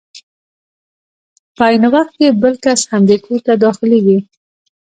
په 1.57 1.63
عین 1.69 1.83
وخت 1.93 2.13
کې 2.19 2.27
بل 2.41 2.53
کس 2.63 2.79
همدې 2.91 3.17
کور 3.25 3.39
ته 3.45 3.53
داخلېږي. 3.63 4.17